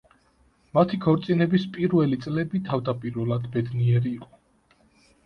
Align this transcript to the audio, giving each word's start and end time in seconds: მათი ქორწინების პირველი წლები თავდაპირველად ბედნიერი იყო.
მათი 0.77 0.97
ქორწინების 1.01 1.67
პირველი 1.75 2.19
წლები 2.23 2.61
თავდაპირველად 2.71 3.47
ბედნიერი 3.57 4.15
იყო. 4.15 4.31